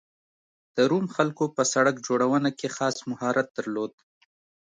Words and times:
د 0.75 0.77
روم 0.91 1.05
خلکو 1.15 1.43
په 1.55 1.63
سړک 1.73 1.95
جوړونه 2.07 2.49
کې 2.59 2.67
خاص 2.75 2.95
مهارت 3.09 3.47
درلود 3.57 3.93